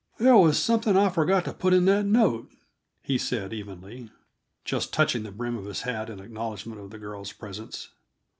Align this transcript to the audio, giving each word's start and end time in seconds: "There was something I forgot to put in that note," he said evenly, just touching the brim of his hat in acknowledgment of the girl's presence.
"There 0.17 0.35
was 0.35 0.57
something 0.57 0.97
I 0.97 1.09
forgot 1.09 1.45
to 1.45 1.53
put 1.53 1.73
in 1.73 1.85
that 1.85 2.07
note," 2.07 2.49
he 3.03 3.19
said 3.19 3.53
evenly, 3.53 4.09
just 4.65 4.91
touching 4.91 5.21
the 5.21 5.31
brim 5.31 5.55
of 5.55 5.65
his 5.65 5.83
hat 5.83 6.09
in 6.09 6.19
acknowledgment 6.19 6.81
of 6.81 6.89
the 6.89 6.97
girl's 6.97 7.31
presence. 7.33 7.89